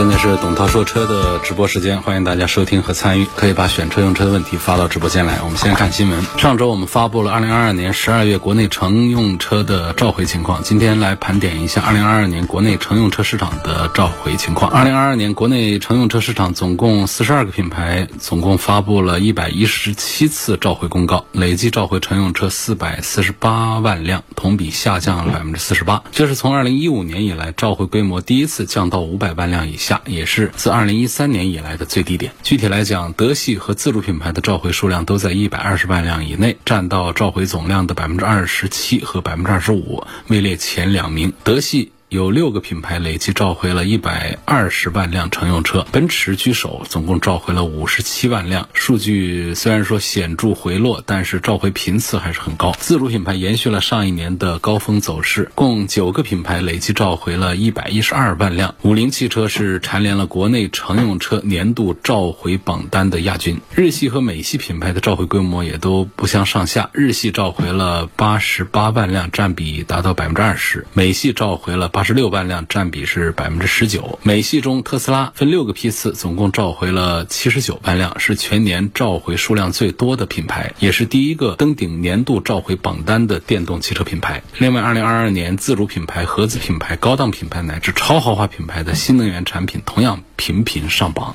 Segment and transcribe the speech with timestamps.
[0.00, 5.42] 现在是董涛说车的直播时间，欢迎大家收听和参与，可以把选车用车的问题发到直播间来。
[5.44, 6.24] 我们先看新闻。
[6.38, 14.70] 上周我们发布了二零二二年十二月国内乘用车的召回情况，今天来盘点一下二零二二年国内乘用车市场的召回情况。
[14.70, 26.02] 二零二二年国内乘用车市场总共四十二个品牌，总共发布了一百一十七次召回公告，累计召回乘用车四百四十八万辆，同比下降了百分之四十八。
[26.10, 29.89] 这是从二零一五年以来召回规模第一次降到五百万辆以下。
[30.06, 32.32] 也是自二零一三年以来的最低点。
[32.42, 41.32] 具体来讲，德系和自主品牌的召回数量都在一百二十万辆以内，占到召回总量的百分之二十七和百分之二十五，位列前两名。
[41.42, 41.92] 德系。
[42.10, 48.68] 有六个品牌累计召回了一百二十万辆乘用车，奔驰居首，总共召回了五十七万辆。
[48.72, 52.72] 数据虽然说显著回落，但是召回频次还是很高。
[52.80, 58.74] 自主品牌延续了上一年的高峰走势，共九个品牌累计召回了一百一十二万辆。
[58.82, 63.60] 五菱汽车是蝉联了国内乘用车年度召回榜单的亚军。
[63.72, 71.99] 日系和美系品牌的召回规模也都不相上下，日系召回了八十八万辆，占比达到百分之二十；美系召回了八。
[72.00, 74.18] 八十六万辆，占比是百分之十九。
[74.22, 84.42] 美系中，特斯拉分六个批次，总共召回了七十九万辆，是全年召回数量最多的品牌，也是第一个登顶年度召回榜单的电动汽车品牌。
[84.56, 91.34] 另外，二零二二年自主品牌、合资品牌、高档品牌乃至超豪华品牌的新能源产品同样频频上榜。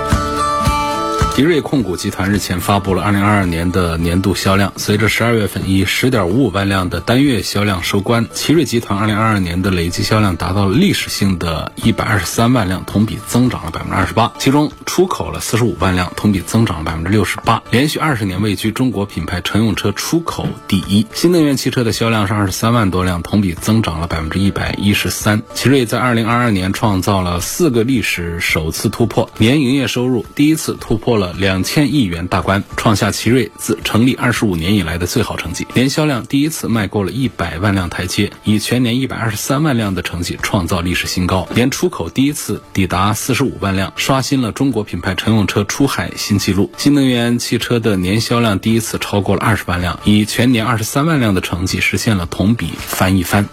[1.36, 14.32] 奇瑞控股集团日前发布了二零二二年的年度销量，随着十二月份以十点五五万辆的单月销量收官，奇瑞集团二零二二年的累计销量达到了历史性的一百二十三万辆，同比增长了百分之二十八。
[14.40, 21.06] 其中出口了四十五万辆，同比增长了百分之六十八，连续二十年位居中国品牌乘用车出口第一。
[21.12, 25.44] 新能源汽车的销量是二十三万多辆，同比增长了百分之一百一十三。
[25.54, 31.25] 奇瑞在二零二二年创造了四个历史首次突破，年营业收入第一次突破了。
[31.34, 35.68] 两千亿元大关，创下奇瑞自成立二十五年以来的最好成绩。
[35.74, 41.48] 年销量第一次迈过了一百万辆台阶，以全年一百二十三万辆的成绩创造历史新高。
[41.54, 46.72] 年出口第一次抵达四十五万辆，刷新了中国品牌乘用车出海新纪录。
[46.78, 53.48] 新能源汽车的年销量第一次超过了二十万辆，以全年二十三万辆的成绩实现了同比翻一番。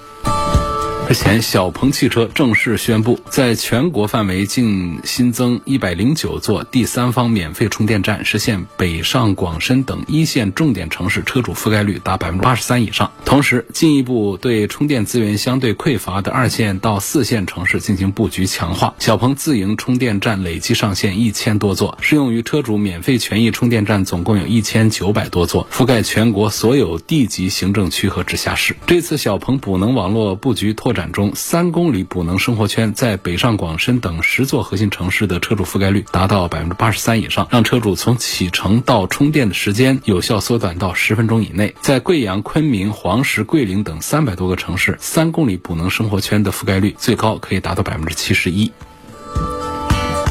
[1.12, 13.12] 之前，小鹏汽车正式宣布，在全国范围净新增一百零九座第三方免费充电站，实现北上广深等一线重点城市车主覆盖率达百分之八十三以上。
[13.26, 18.94] 同时，进一步对充电资源相对匮乏的二线到四线城市进行布局强化。
[18.98, 28.74] 小鹏自营充电站累计上线一千多座，适用于车主免费权益充电站总共有一千九百多座，覆盖全国所有地级行政区和直辖市。
[28.86, 31.01] 这次小鹏补能网络布局拓展。
[31.10, 41.74] 中三公里补能生活圈在北上广深等十座核心城市的车主覆盖率达到百分之八十三以上，让车主从启程到充电的时间有效缩短到十分钟以内。
[41.80, 48.70] 在贵阳、昆明、黄石、桂林等三百多个城市，三公里补能生活圈的覆盖率最高可以达到百分之七十一。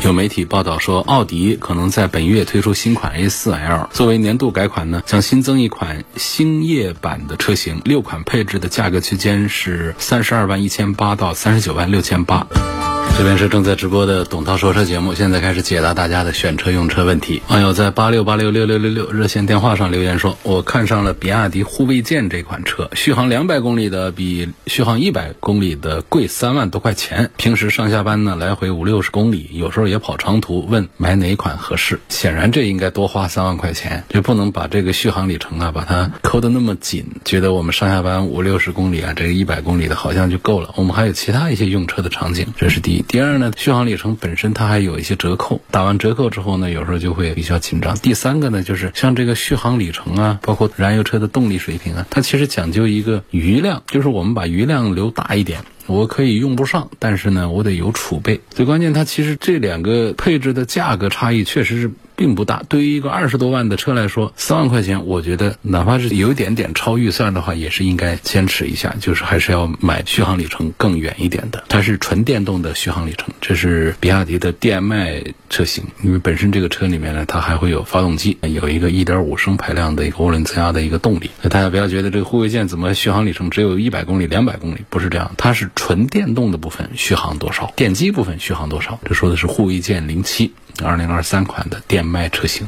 [0.03, 12.47] 有媒体报道说，奥迪可能在本月推出新款 A4L，作为年度改款呢，将新增一款星夜版的车型，六款配置的价格区间是三十二万一千八到三十九万六千八。
[13.17, 17.39] 这边是正在直播的董涛说车节目，现在开始解答大家的选车用车问题。
[17.49, 27.29] 网友在八六八六六六六六热线电话上留言说：“我看上了比亚迪护卫舰这款车，续航两百公里的比续航一百公里的贵三万多块钱。
[27.37, 31.99] 平时上下班呢来回五六十公里，有时候也跑长途，问买哪款合适？
[32.09, 40.73] 显然这应该多花三万块钱，就不能把这个续航里程啊把它抠得那么紧，觉得我们上下班五六十公里啊，这个一百公里的好像就够了。
[40.75, 47.95] 我们还有其他一些用车的场景，这是第一。”第二呢，续航里程本身它还有一些折扣，打完折扣之后呢，有时候就会比较紧张。
[47.99, 58.39] 第三个呢，就是像这个续航里程啊，包括燃油车的动力水平啊，它其实讲究一个余量，就是我们把余量留大一点，我可以用不上，但是呢，我得有储备。
[58.49, 61.91] 最关键，它其实这两个配置的价格差异确实是。
[62.15, 71.63] 并不大，对于一个二十多万的车来说，三万块钱，我觉得哪怕是有一点点超预算的话，也是应该坚持一下，就是还是要买续航里程更远一点的。
[71.67, 81.29] 它是纯电动的续航里程，这是比亚迪的电麦车型，因为本身这个车里面呢，它还会有发动机，有一个一点五升排量的一个涡轮增压的一个动力。
[81.43, 88.99] 大家不要觉得这个护卫舰怎么续航里程只有一百公里、两百公里，不是这样，它是纯电动的部分续航多少，电机部分续航多少。
[89.05, 90.87] 这说的是护卫舰零七七。
[90.87, 92.67] 二零二三款的电麦车型。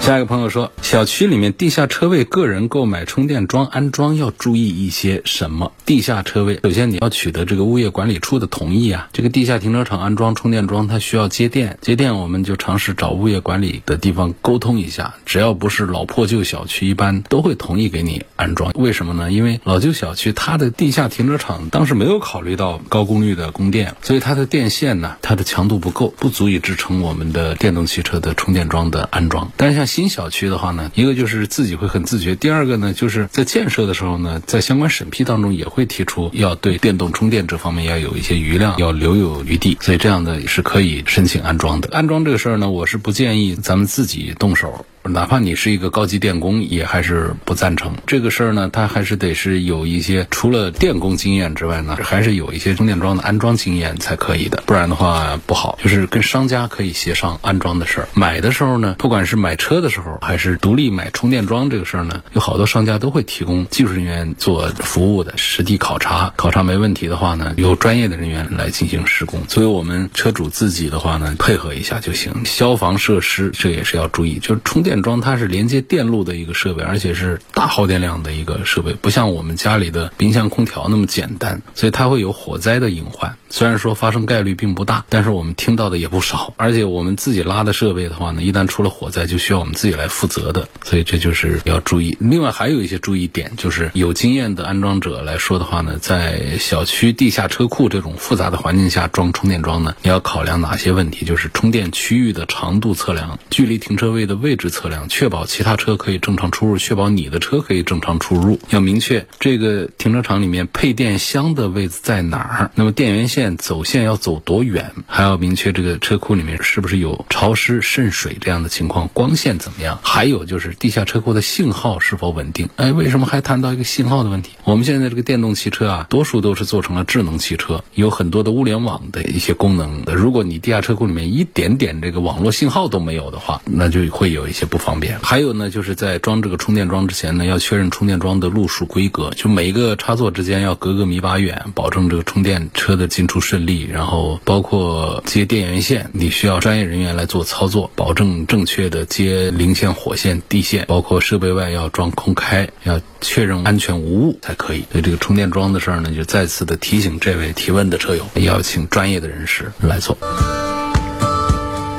[0.00, 5.72] 下一个朋友说，小区里面地下车位个人购买充电桩安装要注意一些什么？
[5.84, 9.10] 地下车位，首先你要取得这个物业管理处的同意啊。
[9.12, 15.14] 这个地下停车场安装充电桩，它需要接电，接电我们就尝试找物业管理的地方沟通一下。
[15.26, 18.72] 只要不是老破旧小区，一般都会同意给你安装。
[18.76, 19.30] 为什么呢？
[19.30, 29.52] 因为老旧小区它的地下停车场当时没有考虑到高功率的供电，所以它的电线呢，它的强度不够，不足以支撑我们的电动汽车的充电桩的安装。
[29.58, 41.88] 但是像新小区的话呢，一个就是自己会很自觉，第二个呢，就是在建设的时候呢，在相关审批当中也会提出要对电动充电这方面要有一些余量，要留有余地，所以这样的是可以申请安装的。
[41.90, 44.86] 安装这个事儿呢，我是不建议咱们自己动手。
[45.08, 48.68] 哪怕你是一个高级电工，也还是不赞成这个事儿呢。
[48.72, 55.78] 他还是得是有一些除了电工经验之外呢，还是有一些充电桩的安装经验才可以的，不然的话不好。
[55.82, 58.08] 就是跟商家可以协商安装的事儿。
[58.12, 69.40] 买的时候呢，不管是买车的时候，还是独立买充电桩这个事儿呢，有好多商家都会提供技术人员做服务的，实地考察，考察没问题的话呢，由专业的人员来进行施工。
[69.48, 72.44] 所以我们车主自己的话呢，配合一下就行。
[72.44, 74.97] 消防设施这也是要注意，就是充电。
[75.02, 83.36] 桩它是连接电路的一个设备，而且是大耗电量的一个设备，不像我们家里的冰箱、空调那么简单，所以它会有火灾的隐患。
[83.50, 86.52] 虽然说发生概率并不大，但是我们听到的也不少。
[86.56, 92.16] 而且我们自己拉的设备的话呢，一旦出了火灾，就需要我们自己来负责的，所以这就是要注意。
[92.20, 101.24] 另外还有一些注意点，就是有经验的安装者来说的话呢，在小区地下车库这种复杂的环境下装充电桩呢，你要考量哪些问题？
[101.24, 108.60] 就是充电区域的长度测量，距离停车位的位置测量，确保其他车可以正常出入，确保你的车可以正常出入。
[108.70, 113.48] 要明确这个停车场里面配电箱的位置在哪儿，那么电源线。
[113.56, 119.98] 走线要走多远，还要明确这个车库里面是不是有潮湿渗水这样的情况，光线怎么样？
[120.02, 122.68] 还有就是地下车库的信号是否稳定？
[122.76, 124.52] 哎，为什么还谈到一个信号的问题？
[124.64, 130.04] 我们现在这个电动汽车啊，多数都是做成了智能汽车，有很多的物联网的一些功能。
[130.06, 135.18] 如果你地下车库里面一点点这个网络信号都没有的话，那就会有一些不方便。
[135.22, 143.28] 还有呢，就是在装这个充电桩之前呢，要确认充电桩的路数规格，就每一个插座之间要隔个米八远，保证这个充电车的进。
[143.28, 154.86] 出顺利，然后包括接电源线，你需要专业人员来做操作，保证正确的接零线、火线、地线，包括设备外要装空开，要确认安全无误才可以。
[154.90, 160.16] 所以这个充电桩的事儿呢，就再次的提醒这位提问的车友，要请专业的人士来做。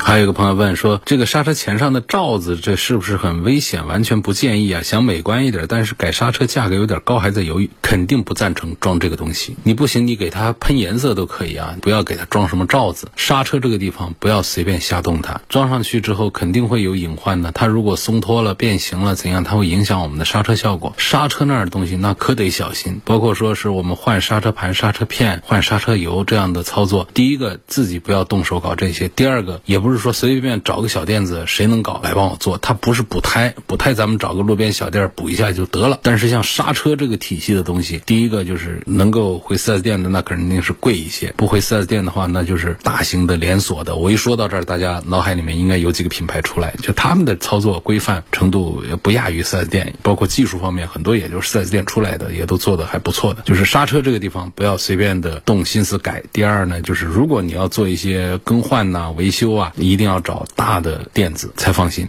[0.00, 3.86] 还有一个朋友问说，这个刹车钳上的罩子，这是不是很危险？
[3.86, 4.82] 完全不建议啊！
[4.82, 9.56] 想美观一点，但是改刹车价格有点高，还在犹豫，肯定不赞成装这个东西。
[9.62, 13.08] 你不行，你给它喷颜色都可以啊，不要给它装什么罩子。
[13.14, 17.52] 刹车这个地方不要随便瞎动它，装上去之后肯定会有隐患的。
[17.52, 19.44] 它如果松脱了、变形了怎样？
[19.44, 20.94] 它会影响我们的刹车效果。
[20.96, 27.06] 刹车那儿的东西那可得小心，包括说是我们换刹车盘、刹车片、换刹车油这样的操作。
[27.12, 30.00] 第一个自己不要动手搞这些，第二个也不不是。
[30.00, 32.56] 说随随便找个小店子，谁能搞来帮我做？
[32.56, 35.98] 他不是补胎，补胎咱们找个路边小店补一下就得了。
[36.02, 43.96] 但是像刹车这个体系的东西，第一个就是能够回 4S 店的，那肯定是贵一些；不回 4S 店的话，那就是大型的连锁的。
[43.96, 53.42] 我一说到这儿，大家脑海里面应该有几个品牌出来，就他们的操作规范程度也不亚于 4S 店，包括技术方面，很多也就是 4S 店出来的，也都做的还不错的。
[53.42, 56.22] 就是刹车这个地方不要随便的动心思改。
[56.32, 60.46] 第二呢，就是如果你要做一些更换呐、维修啊，一定要找。
[60.54, 62.06] 大的店子才放心。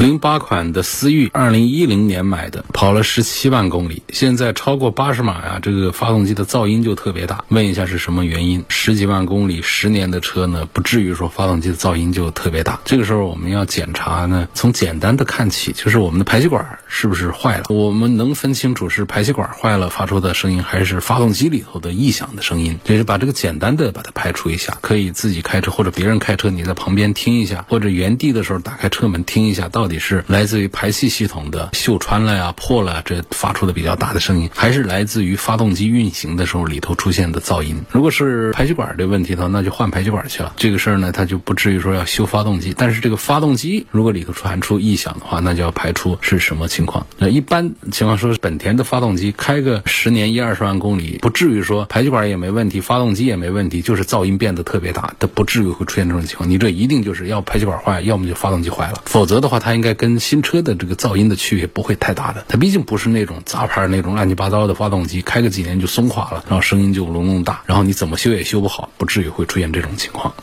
[0.00, 7.44] 零八款的思域，二零一零年买的，跑了十七万公里，现在超过八十码呀，这个发动机的噪音就特别大。
[7.48, 8.64] 问一下是什么原因？
[8.70, 12.80] 十几万公里，十年的车呢，不至于说发动机的噪音就特别大。
[12.86, 17.64] 这个时候我们要检查呢，从简单的看起，就是我们的排气管是不是坏了？
[17.68, 22.78] 我们能分清楚是排气管坏了发出的声音，还是发动机里头的异响的声音？
[22.84, 29.89] 就是把这个简单的把它排除一下，可以自己开车或者别人开车，你在旁边听一下，或者原地的时候打开车门听一下，到底。
[29.90, 37.84] 底是来自于排气系统的锈穿了呀、破了这发出的比较大的声音，还是来自于发动机运行的时候里头出现的噪音？
[37.90, 40.54] 如果是排气管的问题的话，那就换排气管去了。
[40.56, 42.74] 这个事儿呢，它就不至于说要修发动机。
[42.78, 47.06] 但是这个发动机如果里头传出异响的话，那就要排除是什么情况。
[47.18, 56.48] 那一般情况说，本田的发动机开个十年一二十万公里，不至于说排气管也没问题，发动机也没问题，就是噪音变得特别大，它不至于会出现这种情况。
[56.48, 62.44] 你这一定就是要排气管坏，要么就发动机坏了，否则的话，它应应该跟新车的这个噪音的区别不会太大的。
[62.48, 70.34] 它毕竟不是那种杂牌那种乱七八糟的发动机，开个几年就松垮了，然后声音就隆隆大，然后你怎么修也修不好，不至于会出现这种情况。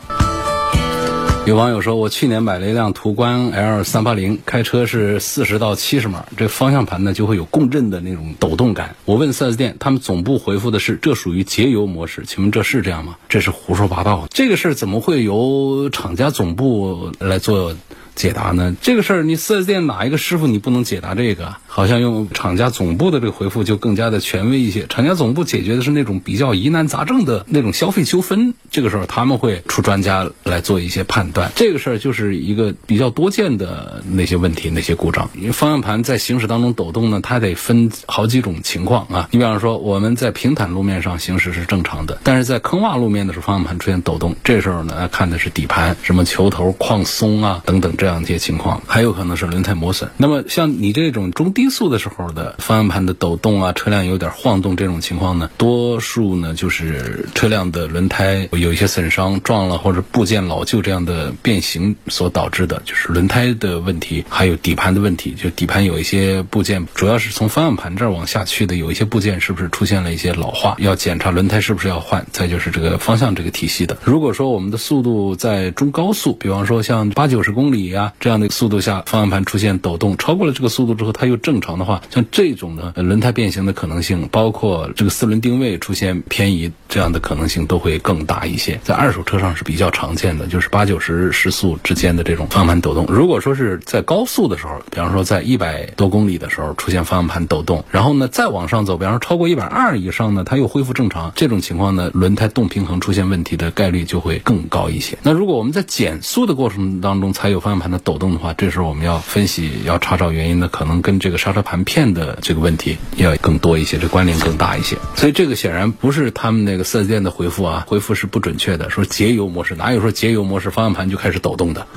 [1.46, 8.96] 有网友说，我去年买了一辆途观 L 三八零，开车是四十到七十码，这方向盘呢就会有共振的那种抖动感。
[9.06, 13.18] 我问 4S 店，他们总部回复的是这属于节油模式，请问这是这样吗？
[13.30, 17.76] 这是胡说八道，这个事儿怎么会由厂家总部来做？
[18.18, 18.76] 解答呢？
[18.82, 21.56] 这个事儿，你四 S 店哪一个师傅你不能解答这个？
[21.68, 24.88] 好像用厂家总部的这个回复就更加的权威一些。
[24.88, 31.52] 厂家总部解决的是那种比较疑难杂症的那种消费纠纷，这个时候他们会出专家来做一些判断。
[31.56, 35.30] 这个事儿就是一个比较多见的那些问题、那些故障。
[35.36, 39.30] 因为方向盘在行驶当中抖动呢，它得分好几种情况啊。
[39.32, 50.10] 你比方说我们在平坦路面上行驶是正常的，但是在坑洼路面的时候，方向盘出现抖动，这时候呢看的是底盘什么球头框松啊等等这这样一些情况，还有可能是轮胎磨损。
[50.16, 65.34] 那么像你这种中低速的时候的方向盘的抖动啊，车辆有点晃动这种情况呢，多数呢就是车辆的轮胎有一些损伤、撞了或者部件老旧这样的变形所导致的，就是轮胎的问题，还有底盘的问题。
[65.34, 72.26] 就底盘有一些部件，主要是从方向盘这儿往下去的，有一些部件是不是出现了一些老化，要检查轮胎是不是要换。
[72.32, 73.98] 再就是这个方向这个体系的。
[74.06, 88.80] 如果说我们的速度在中高速，比方说像八九十公里呀这样的速度下，方向盘出现抖动，超过了这个速度之后，它又正常的话，像这种的轮胎变形的可能性，包括这个四轮定位出现偏移这样的可能性都会更大一些。
[88.84, 93.06] 在二手车上是比较常见的，就是八九十时速之间的这种方向盘抖动。
[93.08, 105.18] 如果说是在高速的时候，比方说在一百多公里的时候出现方向盘抖动，然后呢再往上走，比方说超过一百二以上呢，它又恢复正常，这种情况呢，轮胎动平衡出现问题的概率就会更高一些。
[105.24, 114.98] 那如果我们在减速的过程当中才有方向盘的抖动的话，这时候我们要分析、要查找原因呢，可能跟这个刹车盘片的这个问题要更多一些，这关联更大一些。
[115.16, 121.88] 所以这个显然不是他们那这个四 S 店的回复啊，回复是不准确的，说节油模式哪有说节油模式方向盘就开始抖动的？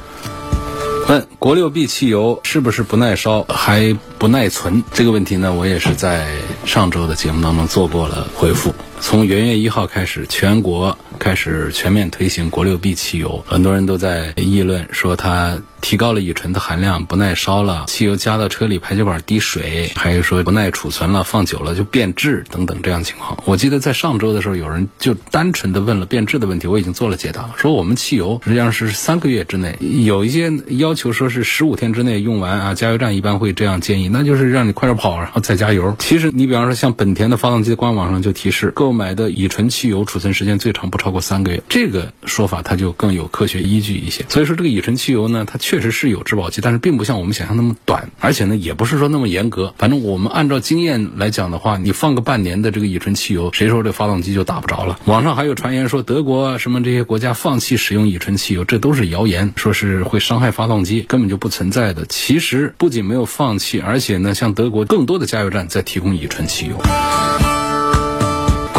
[1.07, 4.83] 问国六 B 汽油是不是不耐烧还不耐存？
[4.95, 6.29] 这个问题呢，我也是在
[6.65, 8.75] 上周的节目当中做过了回复。
[9.03, 23.39] 从元月一号开始，全国开始全面推行国六 B 汽油，很多人都在议论说它提高了乙醇的含量，不耐烧了，汽油加到车里排气管滴水，还有说不耐储存了，放久了就变质等等这样情况。
[23.45, 35.95] 我记得在上周的时候，有人就单纯的问了变质的问题，我已经做了解答，说我们汽油实际上是三个月之内，有一些要求说是十五天之内用完啊，加油站一般会这样建议，那就是让你快点跑，然后再加油。
[35.99, 44.25] 其实你比方说像本田的发动机的官网上就提示，购买的乙醇汽油储存时间最长不超超过三个月，这个说法它就更有科学依据一些。
[44.29, 49.75] 所以说这个乙醇汽油呢，它确实是有质保期，但是并不像我们想象那么短，而且呢也不是说那么严格。
[49.77, 55.01] 反正我们按照经验来讲的话，你放个半年的这个乙醇汽油，谁说这发动机就打不着了？
[55.07, 62.07] 网上还有传言说德国什么这些国家放弃使用乙醇汽油，这都是谣言，说是会伤害发动机，根本就不存在的。
[62.07, 66.81] 其实不仅没有放弃，而且呢，像德国更多的加油站在提供乙醇汽油。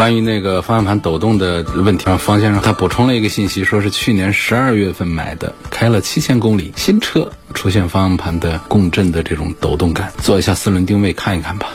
[0.01, 11.67] 关于那个方向盘抖动的问题，方先生他补充了一个信息，说是去年十二月份买的，开了七千公里新车，出现方向盘的共振的这种抖动感，做一下四轮定位看一看吧。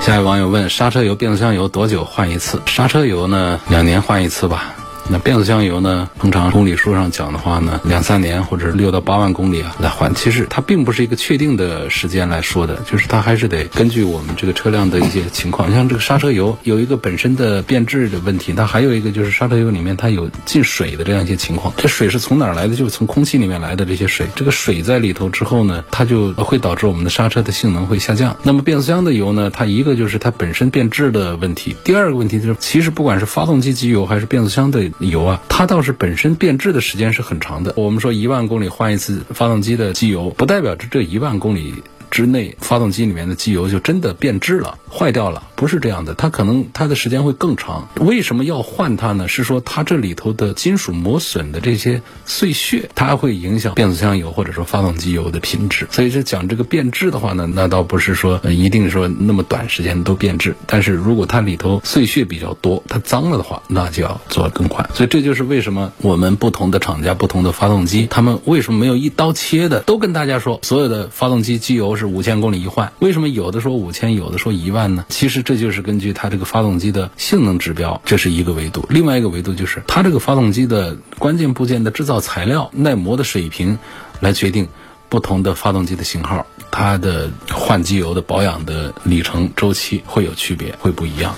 [0.00, 2.60] 下一位网友问：刹车油、变速箱油多久换一次？
[2.66, 4.74] 刹车油呢，两年换一次吧。
[5.10, 6.08] 那变速箱油呢？
[6.20, 10.14] 通常公里数上讲的话呢，两三年或者六到八万公里啊来换。
[10.14, 15.72] 其实它并不是一个确定的时间来说的，就是它还是得根据我们这个车辆的一些情况。
[15.74, 21.74] 像这个刹车油有一个本身的变质的问题，它还有一个就是刹车油里面它有进水的这样一些情况。
[21.76, 22.76] 这水是从哪儿来的？
[22.76, 24.28] 就是从空气里面来的这些水。
[24.36, 28.36] 这个水在里头之后呢，它就会导致我们的刹车的性能会下降。
[28.44, 34.90] 那么变速箱的油呢，它一个就是它本身变质的问题，第二个问题就是其实不管是发动机机油还是变速箱的。
[35.08, 37.72] 油啊，它倒是本身变质的时间是很长的。
[37.76, 45.42] 我们说一万公里换一次发动机的机油，不代表着这一万公里之内发动机里面的机油就真的变质了、坏掉了。
[45.60, 47.86] 不是这样的，它可能它的时间会更长。
[48.00, 49.28] 为什么要换它呢？
[49.28, 55.86] 是说它这里头的金属磨损的这些碎屑，它会影响变速箱油或者说发动机油的品质。
[55.90, 60.56] 所以这讲这个变质的话呢，那倒不是说一定说那么短时间都变质。
[60.66, 64.88] 但是如果它里头碎屑比较多，它脏了的话，那就要做更换。
[64.94, 72.90] 所以这就是为什么我们不同的厂家、不同的发动机，他们为什么没有一刀切的都跟大家说，所有的发动机机油是五千公里一换？
[73.00, 75.04] 为什么有的说五千，有的说一万呢？
[75.10, 78.86] 其实这就是根据它这个发动机的性能指标，这是一个维度。
[78.88, 83.76] 另外一个维度就是它这个发动机的关键部件的制造材料耐磨的水平，
[84.20, 84.68] 来决定
[85.08, 91.34] 不同的发动机的型号，它的换机油的保养的里程周期会有区别，会不一样。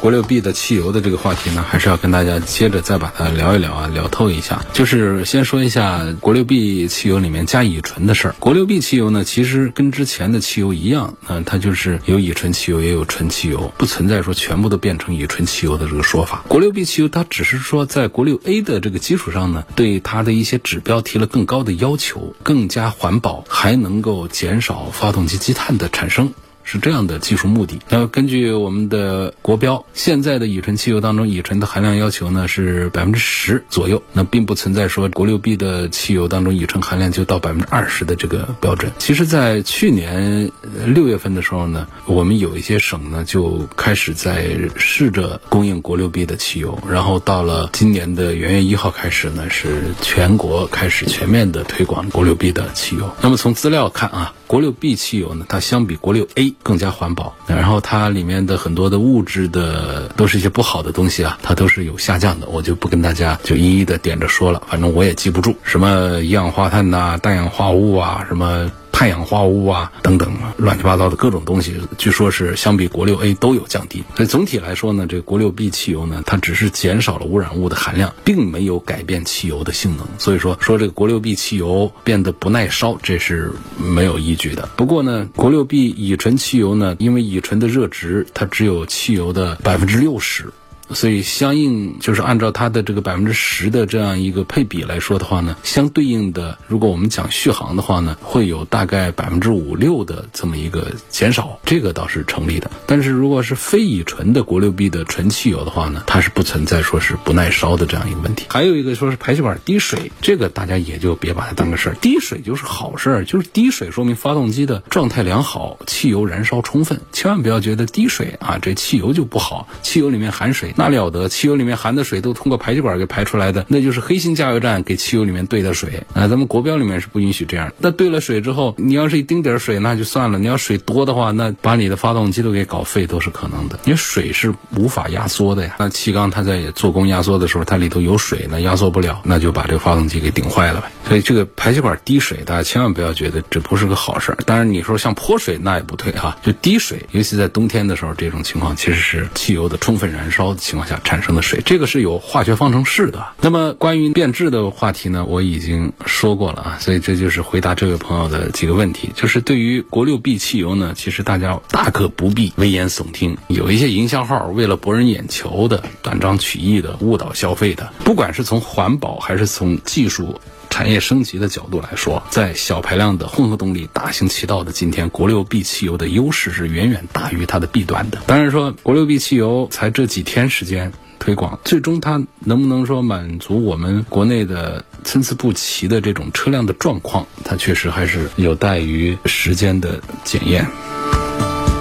[0.00, 4.64] 国六 B 的汽油的这个话题呢，还是要跟大家接着再把它聊一聊啊，聊透一下。
[4.72, 8.34] 就是先说一下国六 B 汽油里面加乙醇的事儿。
[8.38, 16.46] 国六 B 汽油呢，其实跟之前的汽油一样，嗯，它就是有乙醇汽油，也有纯汽油，不存在说全部都变成乙醇汽油的这个说法。
[16.48, 26.32] 国六 B 汽油它只是说在国六 A 的这个基础上呢，对它的一些指标提了更高的要求，更加环保，还能够减少发动机积碳的产生。
[26.64, 27.78] 是这样的技术目的。
[27.88, 34.02] 那根据我们的国标，现在的乙醇汽油当中，乙醇的含量要求呢是百分之十左右。
[34.12, 38.92] 那并不存在说国六 B 的汽油当中乙醇含量就到百分之二十的这个标准。
[38.98, 40.50] 其实，在去年
[40.86, 46.78] 六月份的时候呢，我们有一些省呢就开始在试着供应国六 B 的汽油。
[46.88, 53.10] 然后到了今年的元月一号开始呢，是全国开始全面的推广国六 B 的汽油。
[53.20, 68.70] 那么从资料看啊，国六 B 汽油呢，它相比国六 A 更加环保，然后它里面的很多的物质的都是一些不好的东西啊，它都是有下降的，我就不跟大家就一一的点着说了，反正我也记不住什么一氧化碳呐、氮氧化物啊什么。
[69.00, 74.04] 碳氧化物啊，等等，乱七八糟的各种东西，据说是相比国六 A 都有降低。
[74.14, 80.06] 所以总体来说呢，这个国六 B 汽油呢，它只是减少了污染物的含量，并没有改变汽油的性能。
[80.18, 84.68] 所以说，说这个国六 B 汽油变得不耐烧，这是没有依据的。
[84.76, 90.52] 不过呢，国六 B 乙醇汽油呢，因为乙醇的热值它只有汽油的百分之六十。
[90.92, 102.70] 所以，相应就是按照它的这个百分之十的这样一个配比来说的话呢，相对应的，如果我们讲续航的话呢，会有大概百分之五六的这么一个减少，这个倒是成立的。
[102.86, 108.46] 但是如果是非乙醇的国六 B 的纯汽油的话呢，它是不存在说是不耐烧的这样一个问题。
[108.48, 117.00] 还有一个说是排气管滴水，这个大家也就别把它当个事儿，滴水就是好事儿，就是滴水说明发动机的状态良好，汽油燃烧充分。
[117.12, 120.74] 千万不要觉得滴水啊，这汽油就不好，汽油里面含水。
[120.80, 126.26] 那了得，汽油里面含的水都通过排气管给排出来的，那就是黑心加油站给汽油里面兑的水啊！
[126.26, 127.70] 咱们国标里面是不允许这样。
[127.76, 133.78] 那兑了水之后，你要是一丁点水那就算了，你要水多的话，那把你的发动机都给搞废都是可能的。
[133.84, 135.76] 因为水是无法压缩的呀。
[135.78, 140.90] 那气缸它在做工压缩的时候，它里头有水，那压缩不了，那就把这个发动机给顶坏了呗。
[141.06, 144.38] 所以这个排气管滴水，大家千万不要觉得这不是个好事儿。
[144.46, 150.98] 当然你说像泼水那也不对哈，就滴水，尤其在冬天的时候，这种情况其实是汽油的充分燃烧情况下。
[151.02, 153.26] 产生的水，这个是有化学方程式的。
[153.40, 159.10] 那么关于变质的话题呢，我已经说过了啊，所以这就是回答这位朋友的几个问题。
[159.16, 170.40] 就是对于国六 B 汽油呢，其实大家大可不必危言耸听，有一些营销号为了博人眼球的、断章取义的、误导消费的，不管是从环保还是从技术。
[170.70, 178.18] 产业升级的角度来说，在小排量的混合动力大行其道的今天，国六 B 汽油的优势是远远大于它的弊端的。
[178.26, 190.66] 当然说，国六 B 汽油才这几天时间推广，最终它能不能说满足我们国内的参差不齐的这种车辆的状况，它确实还是有待于时间的检验。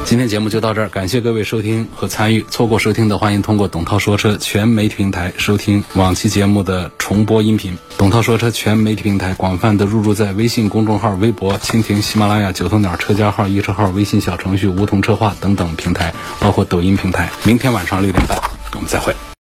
[0.10, 2.44] 今天节目就到这儿，感谢各位收听和参与。
[2.50, 7.78] 错过收听的，欢迎通过董涛说车全媒体平台收听往期节目的重播音频。
[7.96, 17.30] 董涛说车全媒体平台广泛的入驻在微信公众号、微博、蜻蜓、喜马拉雅、九头鸟车家号、易车号、微信小程序梧桐车话等等平台，包括抖音平台。
[17.44, 18.36] 明天晚上六点半，
[18.74, 19.14] 我们再会。